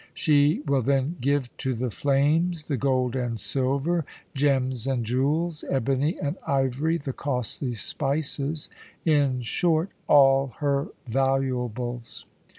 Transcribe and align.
She 0.15 0.63
will 0.65 0.81
then 0.81 1.17
give 1.21 1.55
to 1.57 1.75
the 1.75 1.91
flames 1.91 2.63
the 2.65 2.75
gold 2.75 3.15
and 3.15 3.39
silver, 3.39 4.03
gems 4.33 4.87
and 4.87 5.05
jewels, 5.05 5.63
ebony 5.69 6.17
and 6.19 6.37
ivory, 6.47 6.97
the 6.97 7.13
costly 7.13 7.75
spices 7.75 8.67
in 9.05 9.41
short, 9.41 9.89
all 10.07 10.55
her 10.57 10.87
valuables. 11.05 12.25